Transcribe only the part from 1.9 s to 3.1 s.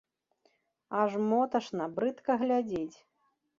брыдка глядзець.